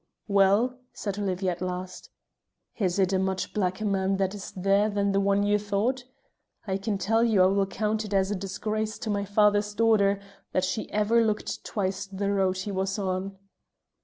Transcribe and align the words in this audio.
"Well?" 0.27 0.79
said 0.93 1.19
Olivia 1.19 1.51
at 1.51 1.61
last. 1.61 2.09
"Is 2.79 2.97
it 2.97 3.13
a 3.13 3.19
much 3.19 3.53
blacker 3.53 3.85
man 3.85 4.17
that 4.17 4.33
is 4.33 4.51
there 4.57 4.89
than 4.89 5.11
the 5.11 5.19
one 5.19 5.43
you 5.43 5.59
thought? 5.59 6.05
I 6.65 6.77
can 6.77 6.97
tell 6.97 7.23
you 7.23 7.43
I 7.43 7.45
will 7.45 7.67
count 7.67 8.03
it 8.05 8.13
a 8.15 8.33
disgrace 8.33 8.97
to 8.97 9.11
my 9.11 9.25
father's 9.25 9.75
daughter 9.75 10.19
that 10.53 10.63
she 10.63 10.91
ever 10.91 11.23
looked 11.23 11.63
twice 11.63 12.07
the 12.07 12.31
road 12.31 12.57
he 12.57 12.71
was 12.71 12.97
on." 12.97 13.37